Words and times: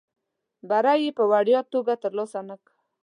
بری 0.69 0.99
یې 1.05 1.11
په 1.17 1.23
وړیا 1.31 1.59
توګه 1.73 1.93
ترلاسه 2.03 2.39
نه 2.49 2.55
کړ. 2.63 2.73